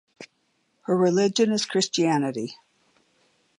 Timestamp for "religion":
0.97-1.51